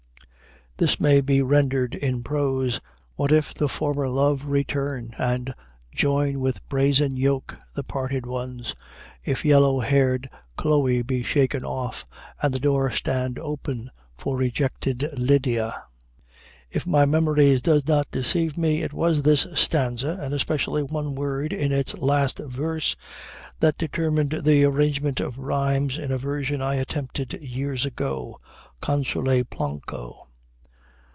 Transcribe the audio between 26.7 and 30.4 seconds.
attempted years ago, "Consule Planco."